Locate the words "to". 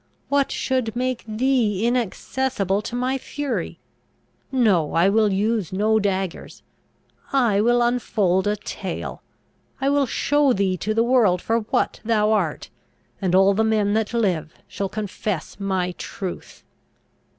2.81-2.95, 10.77-10.95